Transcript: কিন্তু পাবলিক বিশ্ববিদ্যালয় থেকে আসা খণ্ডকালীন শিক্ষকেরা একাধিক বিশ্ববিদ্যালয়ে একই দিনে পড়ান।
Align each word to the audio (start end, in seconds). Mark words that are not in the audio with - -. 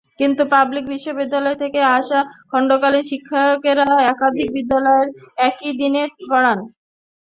কিন্তু 0.19 0.41
পাবলিক 0.53 0.85
বিশ্ববিদ্যালয় 0.93 1.57
থেকে 1.63 1.79
আসা 1.97 2.19
খণ্ডকালীন 2.51 3.03
শিক্ষকেরা 3.11 3.85
একাধিক 4.05 4.47
বিশ্ববিদ্যালয়ে 4.49 5.05
একই 5.47 5.71
দিনে 5.79 6.01
পড়ান। 6.23 6.59